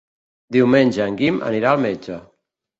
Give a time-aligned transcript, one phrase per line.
[0.57, 2.21] Diumenge en Guim anirà al metge.